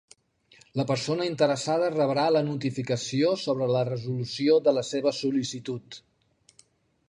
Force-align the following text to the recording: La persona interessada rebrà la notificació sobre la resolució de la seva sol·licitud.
La 0.79 0.85
persona 0.91 1.27
interessada 1.31 1.89
rebrà 1.95 2.23
la 2.37 2.41
notificació 2.49 3.35
sobre 3.43 3.69
la 3.75 3.85
resolució 3.93 4.59
de 4.69 4.77
la 4.81 4.87
seva 4.91 5.15
sol·licitud. 5.23 6.03